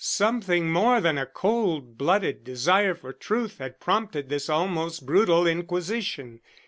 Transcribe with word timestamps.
Something 0.03 0.71
more 0.71 0.99
than 0.99 1.19
a 1.19 1.27
cold 1.27 1.95
blooded 1.95 2.43
desire 2.43 2.95
for 2.95 3.13
truth 3.13 3.59
had 3.59 3.79
prompted 3.79 4.29
this 4.29 4.49
almost 4.49 5.05
brutal 5.05 5.45
inquisition. 5.45 6.41